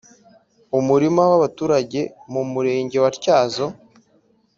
[0.79, 2.01] umurima w abaturage
[2.31, 3.65] mu murenge wa tyazo